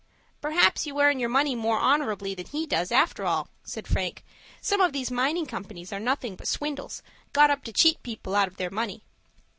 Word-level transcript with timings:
"Perhaps 0.41 0.87
you 0.87 0.99
earn 0.99 1.19
your 1.19 1.29
money 1.29 1.53
more 1.53 1.77
honorably 1.77 2.33
than 2.33 2.47
he 2.47 2.65
does, 2.65 2.91
after 2.91 3.23
all," 3.23 3.49
said 3.63 3.85
Frank. 3.87 4.23
"Some 4.59 4.81
of 4.81 4.93
these 4.93 5.11
mining 5.11 5.45
companies 5.45 5.93
are 5.93 5.99
nothing 5.99 6.35
but 6.35 6.47
swindles, 6.47 7.03
got 7.33 7.51
up 7.51 7.63
to 7.65 7.71
cheat 7.71 8.01
people 8.01 8.33
out 8.35 8.47
of 8.47 8.57
their 8.57 8.71
money." 8.71 9.03